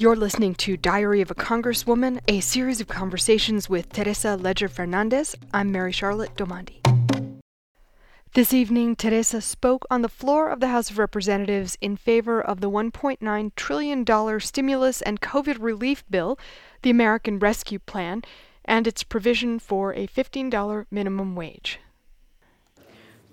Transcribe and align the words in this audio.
You're 0.00 0.14
listening 0.14 0.54
to 0.58 0.76
Diary 0.76 1.22
of 1.22 1.32
a 1.32 1.34
Congresswoman, 1.34 2.20
a 2.28 2.38
series 2.38 2.80
of 2.80 2.86
conversations 2.86 3.68
with 3.68 3.92
Teresa 3.92 4.36
Leger 4.36 4.68
Fernandez. 4.68 5.34
I'm 5.52 5.72
Mary 5.72 5.90
Charlotte 5.90 6.36
Domandi. 6.36 6.76
This 8.32 8.54
evening, 8.54 8.94
Teresa 8.94 9.40
spoke 9.40 9.84
on 9.90 10.02
the 10.02 10.08
floor 10.08 10.50
of 10.50 10.60
the 10.60 10.68
House 10.68 10.88
of 10.88 11.00
Representatives 11.00 11.76
in 11.80 11.96
favor 11.96 12.40
of 12.40 12.60
the 12.60 12.70
$1.9 12.70 13.54
trillion 13.56 14.40
stimulus 14.40 15.02
and 15.02 15.20
COVID 15.20 15.56
relief 15.58 16.04
bill, 16.08 16.38
the 16.82 16.90
American 16.90 17.40
Rescue 17.40 17.80
Plan, 17.80 18.22
and 18.64 18.86
its 18.86 19.02
provision 19.02 19.58
for 19.58 19.92
a 19.94 20.06
$15 20.06 20.86
minimum 20.92 21.34
wage. 21.34 21.80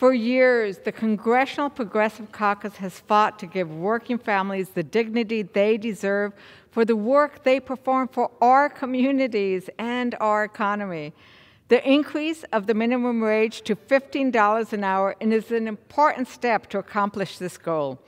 For 0.00 0.14
years, 0.14 0.78
the 0.78 0.92
Congressional 0.92 1.68
Progressive 1.68 2.32
Caucus 2.32 2.76
has 2.76 3.00
fought 3.00 3.38
to 3.38 3.46
give 3.46 3.70
working 3.70 4.16
families 4.16 4.70
the 4.70 4.82
dignity 4.82 5.42
they 5.42 5.76
deserve 5.76 6.32
for 6.70 6.86
the 6.86 6.96
work 6.96 7.44
they 7.44 7.60
perform 7.60 8.08
for 8.08 8.30
our 8.40 8.70
communities 8.70 9.68
and 9.78 10.14
our 10.18 10.42
economy. 10.42 11.12
The 11.68 11.86
increase 11.86 12.44
of 12.44 12.66
the 12.66 12.72
minimum 12.72 13.20
wage 13.20 13.60
to 13.64 13.76
$15 13.76 14.72
an 14.72 14.84
hour 14.84 15.16
is 15.20 15.50
an 15.50 15.68
important 15.68 16.28
step 16.28 16.70
to 16.70 16.78
accomplish 16.78 17.36
this 17.36 17.58
goal. 17.58 17.98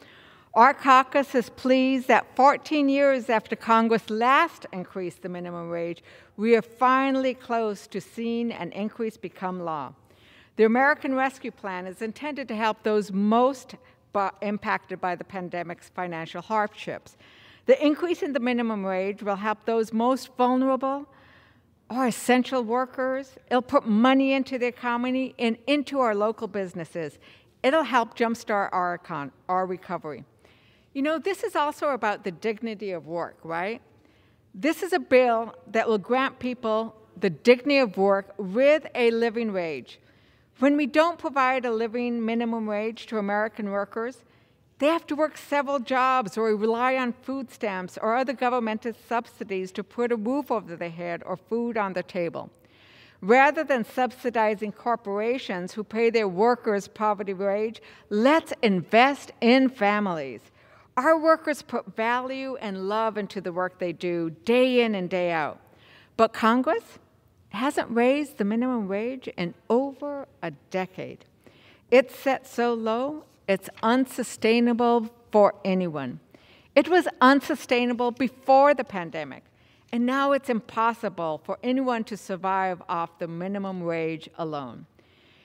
Our 0.55 0.73
caucus 0.73 1.35
is 1.35 1.51
pleased 1.51 2.09
that 2.09 2.35
14 2.37 2.89
years 2.89 3.29
after 3.29 3.55
Congress 3.55 4.09
last 4.09 4.65
increased 4.73 5.21
the 5.21 5.29
minimum 5.29 5.69
wage, 5.69 6.03
we 6.39 6.57
are 6.57 6.63
finally 6.63 7.35
close 7.35 7.87
to 7.89 8.01
seeing 8.01 8.51
an 8.51 8.73
increase 8.73 9.19
become 9.19 9.61
law. 9.61 9.93
The 10.63 10.67
American 10.67 11.17
Rescue 11.17 11.51
Plan 11.51 11.89
is 11.89 12.03
intended 12.03 12.47
to 12.47 12.55
help 12.55 12.85
those 12.85 13.11
most 13.11 13.75
impacted 14.43 15.01
by 15.01 15.17
the 15.17 15.25
pandemic's 15.25 15.89
financial 15.89 16.41
hardships. 16.41 17.17
The 17.67 17.85
increase 17.85 18.23
in 18.23 18.33
the 18.33 18.39
minimum 18.39 18.85
wage 18.85 19.25
will 19.25 19.35
help 19.35 19.65
those 19.65 19.93
most 19.93 20.37
vulnerable 20.37 21.09
or 21.91 22.07
essential 22.07 22.63
workers. 22.63 23.33
It'll 23.51 23.61
put 23.61 23.89
money 23.89 24.35
into 24.35 24.57
the 24.57 24.69
economy 24.69 25.35
and 25.37 25.59
into 25.67 25.99
our 25.99 26.15
local 26.15 26.47
businesses. 26.47 27.19
It'll 27.65 27.83
help 27.83 28.17
jumpstart 28.17 28.69
our, 28.71 28.99
econ- 28.99 29.33
our 29.49 29.67
recovery. 29.67 30.25
You 30.95 31.03
know, 31.03 31.19
this 31.19 31.43
is 31.43 31.57
also 31.57 31.89
about 31.89 32.23
the 32.23 32.31
dignity 32.31 32.93
of 32.93 33.09
work, 33.09 33.37
right? 33.43 33.83
This 34.55 34.85
is 34.85 34.93
a 34.93 35.01
bill 35.01 35.57
that 35.73 35.89
will 35.89 35.99
grant 35.99 36.39
people 36.39 36.95
the 37.19 37.31
dignity 37.31 37.79
of 37.79 37.97
work 37.97 38.33
with 38.39 38.87
a 38.95 39.11
living 39.11 39.53
wage. 39.53 39.99
When 40.59 40.77
we 40.77 40.87
don't 40.87 41.19
provide 41.19 41.65
a 41.65 41.73
living 41.73 42.25
minimum 42.25 42.67
wage 42.67 43.07
to 43.07 43.19
American 43.19 43.71
workers, 43.71 44.25
they 44.79 44.89
have 44.89 45.07
to 45.07 45.17
work 45.17 45.37
several 45.37 45.79
jobs 45.79 46.37
or 46.37 46.57
rely 46.57 46.97
on 46.97 47.13
food 47.13 47.51
stamps 47.51 47.99
or 48.01 48.17
other 48.17 48.33
governmental 48.33 48.93
subsidies 49.09 49.71
to 49.73 49.85
put 49.85 50.11
a 50.11 50.17
roof 50.17 50.51
over 50.51 50.75
their 50.75 50.91
head 50.91 51.23
or 51.25 51.37
food 51.37 51.77
on 51.77 51.93
the 51.93 52.03
table. 52.03 52.51
Rather 53.21 53.63
than 53.63 53.85
subsidizing 53.85 54.73
corporations 54.73 55.73
who 55.73 55.85
pay 55.85 56.11
their 56.11 56.27
workers 56.27 56.89
poverty 56.89 57.33
wage, 57.33 57.81
let's 58.11 58.53
invest 58.63 59.31
in 59.41 59.69
families. 59.69 60.41
Our 60.97 61.17
workers 61.17 61.63
put 61.63 61.95
value 61.95 62.57
and 62.57 62.89
love 62.89 63.17
into 63.17 63.41
the 63.41 63.53
work 63.53 63.79
they 63.79 63.93
do 63.93 64.31
day 64.45 64.81
in 64.81 64.97
and 64.97 65.09
day 65.09 65.31
out. 65.31 65.61
But 66.17 66.33
Congress, 66.33 66.99
hasn't 67.55 67.91
raised 67.91 68.39
the 68.39 68.45
minimum 68.45 68.89
wage 68.89 69.29
in 69.37 69.55
over 69.69 70.27
a 70.43 70.51
decade. 70.71 71.25
It's 71.91 72.19
set 72.19 72.47
so 72.47 72.73
low, 72.73 73.25
it's 73.47 73.69
unsustainable 73.83 75.11
for 75.31 75.55
anyone. 75.65 76.21
It 76.75 76.89
was 76.89 77.07
unsustainable 77.21 78.13
before 78.13 78.73
the 78.73 78.85
pandemic, 78.85 79.45
and 79.93 80.07
now 80.07 80.33
it's 80.33 80.49
impossible 80.49 81.43
for 81.45 81.59
anyone 81.63 82.05
to 82.05 82.17
survive 82.17 82.81
off 82.89 83.19
the 83.19 83.29
minimum 83.29 83.85
wage 83.85 84.31
alone. 84.39 84.87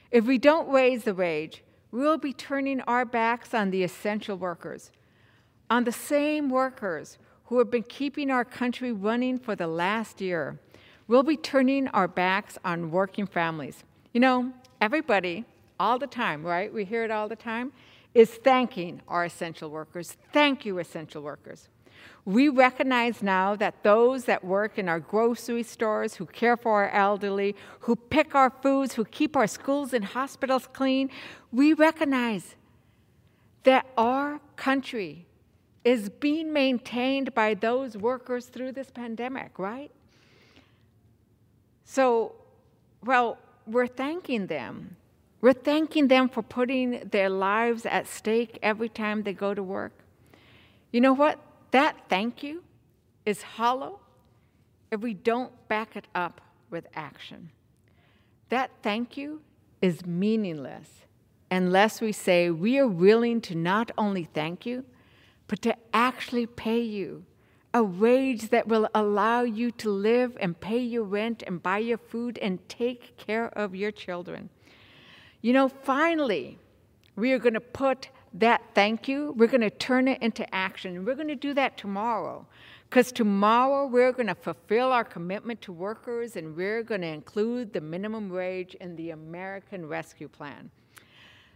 If 0.10 0.26
we 0.26 0.38
don't 0.38 0.70
raise 0.70 1.04
the 1.04 1.14
wage, 1.14 1.64
we'll 1.92 2.18
be 2.18 2.32
turning 2.32 2.80
our 2.82 3.04
backs 3.04 3.54
on 3.54 3.72
the 3.72 3.84
essential 3.84 4.38
workers, 4.38 4.92
on 5.70 5.84
the 5.84 5.92
same 5.92 6.50
workers 6.50 7.18
who 7.48 7.60
have 7.60 7.70
been 7.70 7.84
keeping 7.84 8.32
our 8.32 8.46
country 8.46 8.94
running 8.94 9.38
for 9.38 9.56
the 9.56 9.68
last 9.68 10.22
year 10.22 10.60
we'll 11.08 11.24
be 11.24 11.38
turning 11.38 11.88
our 11.90 12.08
backs 12.08 12.58
on 12.64 12.92
working 12.92 13.26
families. 13.26 13.84
You 14.14 14.22
know, 14.22 14.54
everybody, 14.82 15.46
all 15.80 16.00
the 16.00 16.08
time, 16.08 16.44
right? 16.44 16.74
We 16.74 16.86
hear 16.86 17.04
it 17.04 17.12
all 17.12 17.28
the 17.28 17.36
time, 17.36 17.72
is 18.14 18.32
thanking 18.32 19.02
our 19.08 19.26
essential 19.26 19.70
workers. 19.70 20.18
Thank 20.34 20.66
you, 20.66 20.80
essential 20.80 21.22
workers. 21.22 21.70
We 22.26 22.50
recognize 22.50 23.24
now 23.24 23.56
that 23.56 23.84
those 23.84 24.26
that 24.26 24.44
work 24.44 24.78
in 24.78 24.90
our 24.90 25.00
grocery 25.00 25.64
stores, 25.64 26.16
who 26.16 26.26
care 26.26 26.58
for 26.58 26.84
our 26.84 26.90
elderly, 26.90 27.56
who 27.82 27.96
pick 27.96 28.36
our 28.36 28.50
foods, 28.50 28.96
who 28.96 29.06
keep 29.06 29.38
our 29.38 29.48
schools 29.48 29.94
and 29.94 30.04
hospitals 30.04 30.68
clean, 30.74 31.10
we 31.52 31.74
recognize 31.74 32.56
that 33.64 33.86
our 33.98 34.40
country 34.56 35.26
is 35.84 36.10
being 36.10 36.52
maintained 36.52 37.34
by 37.34 37.54
those 37.54 37.96
workers 37.96 38.48
through 38.48 38.74
this 38.74 38.92
pandemic, 38.92 39.58
right? 39.58 39.92
So, 41.90 42.36
well, 43.04 43.38
we're 43.66 43.88
thanking 43.88 44.48
them. 44.48 44.98
We're 45.40 45.54
thanking 45.54 46.10
them 46.10 46.28
for 46.28 46.44
putting 46.44 47.00
their 47.00 47.30
lives 47.30 47.86
at 47.86 48.08
stake 48.08 48.60
every 48.62 48.90
time 48.90 49.24
they 49.24 49.32
go 49.32 49.54
to 49.54 49.64
work. 49.64 49.94
You 50.92 51.00
know 51.00 51.14
what? 51.14 51.40
That 51.72 51.96
thank 52.10 52.44
you 52.44 52.62
is 53.26 53.42
hollow 53.42 54.02
if 54.92 55.00
we 55.00 55.14
don't 55.14 55.54
back 55.70 55.96
it 55.96 56.08
up 56.14 56.42
with 56.70 56.88
action. 56.94 57.52
That 58.50 58.70
thank 58.84 59.16
you 59.16 59.42
is 59.82 60.06
meaningless 60.06 60.90
unless 61.50 62.02
we 62.02 62.12
say 62.12 62.50
we 62.50 62.78
are 62.78 62.88
willing 62.88 63.40
to 63.42 63.56
not 63.56 63.92
only 63.98 64.26
thank 64.26 64.66
you, 64.66 64.84
but 65.48 65.62
to 65.62 65.74
actually 65.94 66.48
pay 66.48 66.82
you 66.82 67.24
a 67.74 67.84
wage 67.84 68.50
that 68.50 68.68
will 68.68 68.90
allow 68.96 69.42
you 69.42 69.72
to 69.72 69.90
live 69.90 70.38
and 70.40 70.60
pay 70.60 70.80
your 70.80 71.04
rent 71.04 71.44
and 71.46 71.62
buy 71.62 71.78
your 71.78 71.98
food 71.98 72.38
and 72.40 72.68
take 72.70 73.18
care 73.18 73.48
of 73.58 73.76
your 73.76 73.92
children. 73.92 74.50
You 75.42 75.54
know, 75.54 75.68
finally, 75.68 76.58
we 77.16 77.32
are 77.34 77.40
going 77.40 77.54
to 77.54 77.60
put 77.60 78.10
that 78.34 78.62
thank 78.76 79.08
you, 79.08 79.34
we're 79.38 79.48
going 79.48 79.62
to 79.62 79.70
turn 79.70 80.08
it 80.08 80.22
into 80.22 80.54
action. 80.54 81.06
We're 81.06 81.16
going 81.16 81.28
to 81.28 81.36
do 81.36 81.54
that 81.56 81.78
tomorrow. 81.78 82.46
Because 82.90 83.12
tomorrow 83.12 83.88
we're 83.88 84.12
going 84.12 84.28
to 84.28 84.36
fulfill 84.36 84.92
our 84.92 85.04
commitment 85.04 85.62
to 85.62 85.74
workers 85.74 86.36
and 86.36 86.56
we're 86.56 86.84
going 86.84 87.02
to 87.02 87.08
include 87.08 87.74
the 87.74 87.82
minimum 87.82 88.30
wage 88.30 88.76
in 88.76 88.96
the 88.96 89.12
American 89.12 89.88
Rescue 89.88 90.30
Plan. 90.30 90.70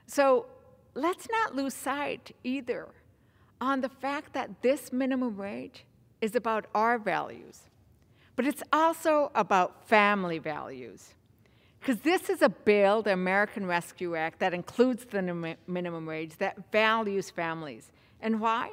So 0.08 0.48
let's 0.94 1.28
not 1.30 1.56
lose 1.56 1.74
sight 1.74 2.36
either 2.44 2.90
on 3.62 3.80
the 3.80 3.90
fact 3.90 4.34
that 4.34 4.62
this 4.62 4.92
minimum 4.92 5.38
wage 5.38 5.86
is 6.22 6.36
about 6.36 6.68
our 6.74 6.98
values, 6.98 7.64
but 8.36 8.46
it's 8.46 8.64
also 8.72 9.32
about 9.36 9.88
family 9.88 10.40
values. 10.40 11.16
Because 11.80 12.02
this 12.02 12.30
is 12.30 12.44
a 12.44 12.50
bill, 12.50 13.02
the 13.02 13.12
American 13.12 13.66
Rescue 13.66 14.16
Act, 14.16 14.40
that 14.40 14.54
includes 14.54 15.04
the 15.06 15.58
minimum 15.68 16.06
wage, 16.06 16.38
that 16.38 16.72
values 16.72 17.32
families. 17.32 17.92
And 18.22 18.40
why? 18.40 18.70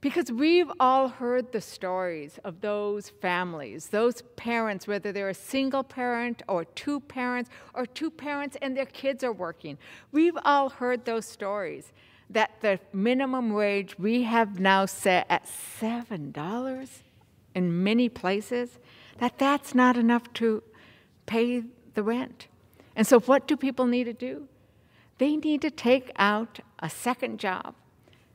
Because 0.00 0.30
we've 0.30 0.70
all 0.78 1.08
heard 1.08 1.50
the 1.50 1.60
stories 1.60 2.38
of 2.44 2.60
those 2.60 3.08
families, 3.08 3.88
those 3.88 4.22
parents, 4.36 4.86
whether 4.86 5.12
they're 5.12 5.28
a 5.28 5.34
single 5.34 5.82
parent 5.82 6.42
or 6.48 6.64
two 6.64 7.00
parents 7.00 7.50
or 7.74 7.86
two 7.86 8.10
parents 8.10 8.56
and 8.62 8.76
their 8.76 8.86
kids 8.86 9.24
are 9.24 9.32
working. 9.32 9.78
We've 10.12 10.38
all 10.44 10.70
heard 10.70 11.04
those 11.04 11.26
stories 11.26 11.92
that 12.32 12.60
the 12.60 12.78
minimum 12.92 13.52
wage 13.52 13.98
we 13.98 14.22
have 14.22 14.58
now 14.58 14.86
set 14.86 15.26
at 15.28 15.46
$7 15.46 16.88
in 17.54 17.84
many 17.84 18.08
places, 18.08 18.78
that 19.18 19.38
that's 19.38 19.74
not 19.74 19.96
enough 19.96 20.32
to 20.34 20.62
pay 21.26 21.64
the 21.94 22.02
rent. 22.02 22.46
And 22.96 23.06
so 23.06 23.20
what 23.20 23.46
do 23.46 23.56
people 23.56 23.86
need 23.86 24.04
to 24.04 24.12
do? 24.12 24.48
They 25.18 25.36
need 25.36 25.62
to 25.62 25.70
take 25.70 26.10
out 26.16 26.60
a 26.78 26.90
second 26.90 27.38
job. 27.38 27.74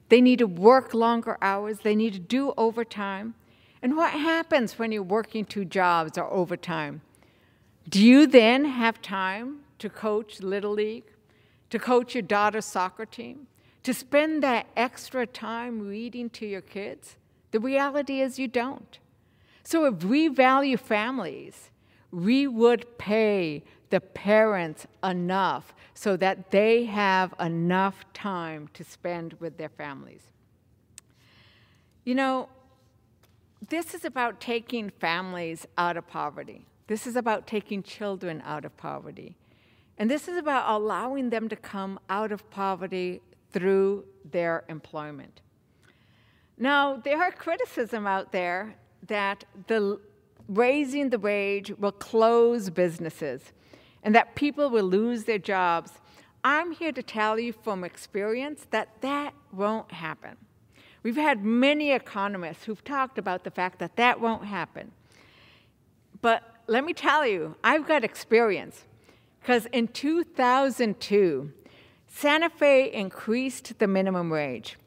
They 0.10 0.22
need 0.22 0.40
to 0.40 0.48
work 0.48 0.94
longer 0.94 1.38
hours. 1.42 1.80
They 1.80 1.96
need 1.96 2.14
to 2.14 2.20
do 2.20 2.54
overtime. 2.58 3.36
And 3.82 3.98
what 3.98 4.12
happens 4.12 4.80
when 4.80 4.92
you're 4.92 5.04
working 5.04 5.46
two 5.46 5.66
jobs 5.66 6.18
or 6.18 6.32
overtime? 6.32 7.02
Do 7.90 8.04
you 8.04 8.28
then 8.28 8.66
have 8.66 9.02
time 9.02 9.60
to 9.80 9.90
coach 9.90 10.42
Little 10.42 10.72
League, 10.74 11.06
to 11.70 11.80
coach 11.80 12.16
your 12.16 12.22
daughter's 12.22 12.66
soccer 12.66 13.06
team, 13.06 13.48
to 13.88 13.94
spend 13.94 14.44
that 14.44 14.68
extra 14.76 15.26
time 15.26 15.88
reading 15.88 16.30
to 16.30 16.46
your 16.46 16.60
kids? 16.60 17.16
The 17.52 17.60
reality 17.62 18.20
is 18.20 18.38
you 18.38 18.50
don't. 18.50 19.00
So 19.64 19.86
if 19.86 20.04
we 20.04 20.28
value 20.28 20.76
families, 20.76 21.72
we 22.12 22.48
would 22.48 22.98
pay 22.98 23.64
the 23.90 24.02
parents 24.02 24.88
enough 25.02 25.74
so 25.94 26.18
that 26.18 26.52
they 26.52 26.84
have 26.84 27.34
enough 27.40 28.04
time 28.12 28.68
to 28.74 28.84
spend 28.84 29.36
with 29.40 29.58
their 29.58 29.70
families. 29.70 30.24
You 32.04 32.16
know, 32.16 32.50
this 33.70 33.94
is 33.94 34.04
about 34.04 34.42
taking 34.42 34.90
families 34.90 35.66
out 35.78 35.96
of 35.96 36.06
poverty. 36.10 36.66
This 36.88 37.08
is 37.08 37.16
about 37.16 37.48
taking 37.48 37.84
children 37.84 38.44
out 38.46 38.66
of 38.66 38.76
poverty. 38.76 39.38
And 39.98 40.12
this 40.12 40.28
is 40.28 40.36
about 40.36 40.70
allowing 40.70 41.30
them 41.30 41.48
to 41.48 41.56
come 41.56 42.02
out 42.10 42.34
of 42.34 42.50
poverty 42.52 43.22
through 43.52 44.06
their 44.30 44.64
employment. 44.70 45.42
Now, 46.58 46.98
there 46.98 47.22
are 47.22 47.32
criticism 47.32 48.08
out 48.08 48.32
there 48.32 48.76
that 49.08 49.46
the 49.68 50.00
raising 50.48 51.10
the 51.10 51.20
wage 51.20 51.72
will 51.78 51.92
close 51.92 52.70
businesses 52.70 53.52
and 54.04 54.16
that 54.16 54.36
people 54.36 54.70
will 54.70 54.86
lose 54.86 55.26
their 55.26 55.38
jobs. 55.38 55.92
I'm 56.44 56.72
here 56.72 56.92
to 56.94 57.04
tell 57.04 57.40
you 57.40 57.52
from 57.52 57.84
experience 57.84 58.66
that 58.72 59.02
that 59.02 59.34
won't 59.52 59.92
happen. 59.92 60.38
We've 61.04 61.16
had 61.16 61.44
many 61.44 61.92
economists 61.92 62.66
who've 62.66 62.84
talked 62.84 63.18
about 63.18 63.44
the 63.44 63.52
fact 63.52 63.80
that 63.80 63.96
that 63.98 64.20
won't 64.20 64.46
happen. 64.46 64.92
But 66.22 66.44
let 66.68 66.84
me 66.84 66.94
tell 66.94 67.26
you, 67.26 67.56
I've 67.64 67.88
got 67.88 68.04
experience. 68.04 68.84
Because 69.42 69.68
in 69.68 69.88
2002, 69.88 71.54
Santa 72.08 72.50
Fe 72.50 72.92
increased 72.92 73.78
the 73.80 73.88
minimum 73.88 74.30
wage. 74.30 74.78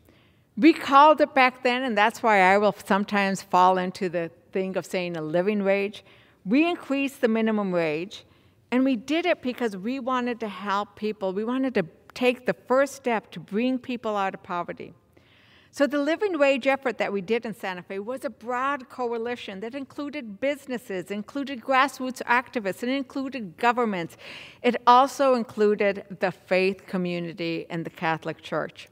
We 0.56 0.72
called 0.72 1.20
it 1.20 1.34
back 1.34 1.62
then, 1.62 1.82
and 1.82 1.96
that's 1.96 2.22
why 2.22 2.40
I 2.40 2.58
will 2.58 2.74
sometimes 2.84 3.40
fall 3.42 3.78
into 3.78 4.08
the 4.08 4.30
thing 4.52 4.76
of 4.76 4.84
saying 4.84 5.16
a 5.16 5.22
living 5.22 5.64
wage. 5.64 6.04
We 6.44 6.68
increased 6.68 7.20
the 7.20 7.28
minimum 7.28 7.70
wage, 7.70 8.24
and 8.70 8.84
we 8.84 8.96
did 8.96 9.26
it 9.26 9.42
because 9.42 9.76
we 9.76 10.00
wanted 10.00 10.40
to 10.40 10.48
help 10.48 10.96
people. 10.96 11.32
We 11.32 11.44
wanted 11.44 11.74
to 11.74 11.86
take 12.14 12.46
the 12.46 12.54
first 12.54 12.94
step 12.94 13.30
to 13.32 13.40
bring 13.40 13.78
people 13.78 14.16
out 14.16 14.34
of 14.34 14.42
poverty. 14.42 14.94
So, 15.72 15.86
the 15.86 16.00
living 16.00 16.36
wage 16.36 16.66
effort 16.66 16.98
that 16.98 17.12
we 17.12 17.20
did 17.20 17.46
in 17.46 17.54
Santa 17.54 17.82
Fe 17.82 18.00
was 18.00 18.24
a 18.24 18.30
broad 18.30 18.88
coalition 18.88 19.60
that 19.60 19.74
included 19.74 20.40
businesses, 20.40 21.12
included 21.12 21.60
grassroots 21.60 22.20
activists, 22.24 22.82
and 22.82 22.90
included 22.90 23.56
governments. 23.56 24.16
It 24.62 24.76
also 24.84 25.34
included 25.34 26.18
the 26.18 26.32
faith 26.32 26.86
community 26.86 27.66
and 27.70 27.86
the 27.86 27.90
Catholic 27.90 28.42
Church. 28.42 28.88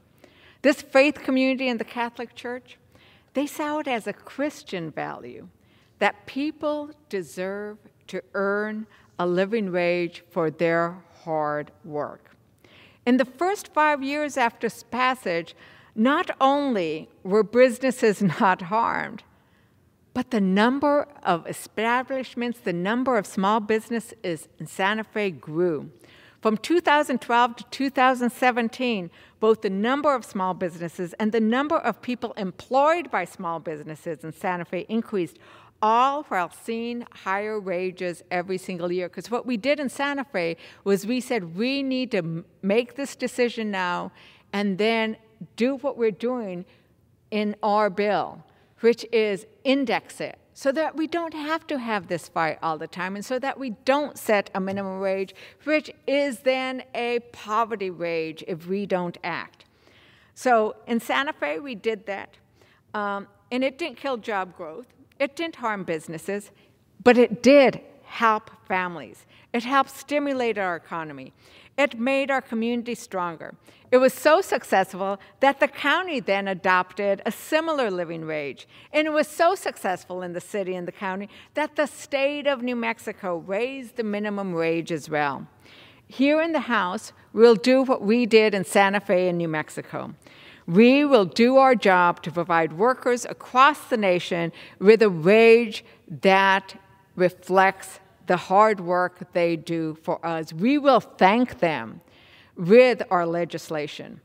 This 0.61 0.81
faith 0.81 1.15
community 1.15 1.67
and 1.67 1.79
the 1.79 1.85
Catholic 1.85 2.33
Church, 2.33 2.77
they 3.33 3.45
saw 3.45 3.79
it 3.79 3.87
as 3.87 4.07
a 4.07 4.13
Christian 4.13 4.89
value 4.89 5.49
that 5.99 6.25
people 6.25 6.91
deserve 7.09 7.77
to 8.07 8.21
earn 8.33 8.87
a 9.19 9.27
living 9.27 9.71
wage 9.73 10.23
for 10.31 10.49
their 10.49 10.95
hard 11.23 11.71
work. 11.83 12.31
In 13.05 13.17
the 13.17 13.25
first 13.25 13.73
five 13.73 14.01
years 14.01 14.37
after 14.37 14.69
passage, 14.91 15.55
not 15.99 16.31
only 16.39 17.09
were 17.23 17.43
businesses 17.43 18.21
not 18.39 18.63
harmed, 18.63 19.21
but 20.13 20.31
the 20.31 20.41
number 20.41 21.07
of 21.23 21.45
establishments, 21.45 22.59
the 22.61 22.73
number 22.73 23.17
of 23.17 23.27
small 23.27 23.59
businesses 23.59 24.47
in 24.57 24.65
Santa 24.65 25.03
Fe 25.03 25.29
grew. 25.29 25.91
From 26.41 26.55
2012 26.55 27.55
to 27.57 27.63
2017, 27.69 29.11
both 29.41 29.61
the 29.61 29.69
number 29.69 30.15
of 30.15 30.23
small 30.23 30.53
businesses 30.53 31.13
and 31.19 31.33
the 31.33 31.41
number 31.41 31.77
of 31.77 32.01
people 32.01 32.31
employed 32.37 33.11
by 33.11 33.25
small 33.25 33.59
businesses 33.59 34.23
in 34.23 34.31
Santa 34.31 34.63
Fe 34.63 34.85
increased, 34.87 35.37
all 35.81 36.23
while 36.23 36.49
seeing 36.49 37.05
higher 37.11 37.59
wages 37.59 38.23
every 38.31 38.57
single 38.57 38.89
year. 38.91 39.09
Because 39.09 39.29
what 39.29 39.45
we 39.45 39.57
did 39.57 39.81
in 39.81 39.89
Santa 39.89 40.23
Fe 40.23 40.55
was 40.85 41.05
we 41.05 41.19
said 41.19 41.57
we 41.57 41.83
need 41.83 42.11
to 42.11 42.45
make 42.61 42.95
this 42.95 43.17
decision 43.17 43.69
now 43.69 44.11
and 44.53 44.77
then 44.77 45.17
do 45.55 45.75
what 45.75 45.97
we're 45.97 46.11
doing 46.11 46.65
in 47.31 47.55
our 47.61 47.89
bill, 47.89 48.43
which 48.79 49.05
is 49.11 49.45
index 49.63 50.19
it 50.21 50.37
so 50.59 50.73
that 50.73 50.93
we 50.93 51.07
don't 51.07 51.33
have 51.33 51.65
to 51.65 51.79
have 51.79 52.07
this 52.07 52.27
fight 52.27 52.59
all 52.61 52.77
the 52.77 52.85
time 52.85 53.15
and 53.15 53.23
so 53.23 53.39
that 53.39 53.57
we 53.57 53.69
don't 53.85 54.17
set 54.17 54.49
a 54.53 54.59
minimum 54.59 54.99
wage, 54.99 55.33
which 55.63 55.89
is 56.05 56.39
then 56.39 56.83
a 56.93 57.19
poverty 57.31 57.89
wage 57.89 58.43
if 58.45 58.67
we 58.67 58.85
don't 58.85 59.17
act. 59.23 59.63
So 60.35 60.75
in 60.85 60.99
Santa 60.99 61.31
Fe, 61.31 61.59
we 61.59 61.75
did 61.75 62.05
that. 62.07 62.35
Um, 62.93 63.29
and 63.49 63.63
it 63.63 63.77
didn't 63.77 63.95
kill 63.95 64.17
job 64.17 64.53
growth, 64.57 64.87
it 65.17 65.37
didn't 65.37 65.55
harm 65.55 65.85
businesses, 65.85 66.51
but 67.05 67.17
it 67.17 67.41
did 67.41 67.79
help 68.03 68.51
families. 68.67 69.25
It 69.53 69.63
helped 69.63 69.91
stimulate 69.91 70.57
our 70.57 70.75
economy. 70.75 71.31
It 71.79 71.97
made 71.97 72.29
our 72.29 72.41
community 72.41 72.93
stronger. 72.93 73.55
It 73.89 73.99
was 73.99 74.13
so 74.13 74.41
successful 74.41 75.17
that 75.39 75.61
the 75.61 75.69
county 75.69 76.19
then 76.19 76.49
adopted 76.49 77.21
a 77.25 77.31
similar 77.31 77.89
living 77.89 78.27
wage. 78.27 78.67
And 78.91 79.07
it 79.07 79.11
was 79.11 79.29
so 79.29 79.55
successful 79.55 80.21
in 80.21 80.33
the 80.33 80.41
city 80.41 80.75
and 80.75 80.85
the 80.85 80.91
county 80.91 81.29
that 81.53 81.77
the 81.77 81.85
state 81.85 82.47
of 82.47 82.61
New 82.61 82.75
Mexico 82.75 83.37
raised 83.37 83.95
the 83.95 84.03
minimum 84.03 84.51
wage 84.51 84.91
as 84.91 85.09
well. 85.09 85.47
Here 86.05 86.41
in 86.41 86.51
the 86.51 86.67
House, 86.67 87.13
we'll 87.31 87.55
do 87.55 87.83
what 87.83 88.01
we 88.01 88.25
did 88.25 88.53
in 88.53 88.65
Santa 88.65 88.99
Fe 88.99 89.29
in 89.29 89.37
New 89.37 89.47
Mexico. 89.47 90.13
We 90.67 91.05
will 91.05 91.23
do 91.23 91.55
our 91.55 91.75
job 91.75 92.21
to 92.23 92.31
provide 92.31 92.73
workers 92.73 93.23
across 93.23 93.85
the 93.85 93.95
nation 93.95 94.51
with 94.79 95.01
a 95.01 95.09
wage 95.09 95.85
that 96.09 96.77
reflects 97.15 98.01
the 98.29 98.37
hard 98.37 98.79
work 98.79 99.33
they 99.33 99.55
do 99.55 99.97
for 100.03 100.23
us. 100.23 100.53
We 100.53 100.77
will 100.77 100.99
thank 100.99 101.61
them 101.61 101.99
with 102.55 103.01
our 103.09 103.25
legislation. 103.25 104.21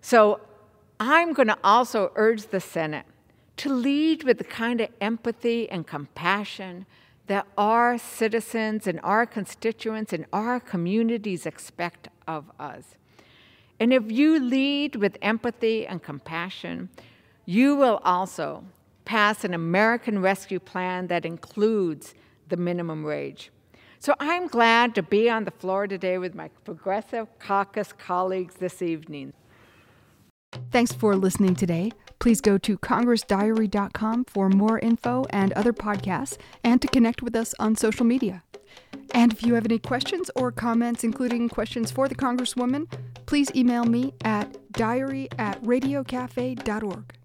So 0.00 0.40
I'm 1.00 1.32
going 1.32 1.48
to 1.48 1.58
also 1.64 2.12
urge 2.14 2.46
the 2.46 2.60
Senate 2.60 3.04
to 3.56 3.68
lead 3.68 4.22
with 4.22 4.38
the 4.38 4.44
kind 4.44 4.80
of 4.80 4.90
empathy 5.00 5.68
and 5.68 5.84
compassion 5.84 6.86
that 7.26 7.48
our 7.58 7.98
citizens 7.98 8.86
and 8.86 9.00
our 9.02 9.26
constituents 9.26 10.12
and 10.12 10.24
our 10.32 10.60
communities 10.60 11.44
expect 11.44 12.06
of 12.28 12.44
us. 12.60 12.94
And 13.80 13.92
if 13.92 14.04
you 14.08 14.38
lead 14.38 14.94
with 14.94 15.18
empathy 15.20 15.84
and 15.84 16.00
compassion, 16.00 16.90
you 17.44 17.74
will 17.74 18.00
also 18.04 18.62
pass 19.04 19.42
an 19.42 19.52
American 19.52 20.22
Rescue 20.22 20.60
Plan 20.60 21.08
that 21.08 21.26
includes 21.26 22.14
the 22.52 22.56
minimum 22.58 23.02
wage. 23.02 23.50
So 23.98 24.14
I'm 24.20 24.46
glad 24.46 24.94
to 24.96 25.02
be 25.02 25.30
on 25.30 25.44
the 25.44 25.50
floor 25.50 25.86
today 25.86 26.18
with 26.18 26.34
my 26.34 26.48
Progressive 26.64 27.26
Caucus 27.38 27.94
colleagues 27.94 28.56
this 28.56 28.82
evening. 28.82 29.32
Thanks 30.70 30.92
for 30.92 31.16
listening 31.16 31.54
today. 31.54 31.92
Please 32.18 32.42
go 32.42 32.58
to 32.58 32.76
congressdiary.com 32.76 34.26
for 34.26 34.50
more 34.50 34.78
info 34.78 35.24
and 35.30 35.54
other 35.54 35.72
podcasts 35.72 36.36
and 36.62 36.82
to 36.82 36.88
connect 36.88 37.22
with 37.22 37.34
us 37.34 37.54
on 37.58 37.74
social 37.74 38.04
media. 38.04 38.42
And 39.14 39.32
if 39.32 39.42
you 39.42 39.54
have 39.54 39.64
any 39.64 39.78
questions 39.78 40.30
or 40.36 40.52
comments, 40.52 41.04
including 41.04 41.48
questions 41.48 41.90
for 41.90 42.06
the 42.06 42.14
Congresswoman, 42.14 42.92
please 43.24 43.50
email 43.54 43.86
me 43.86 44.12
at 44.24 44.58
diary 44.72 45.28
at 45.38 45.62
radiocafe.org. 45.62 47.21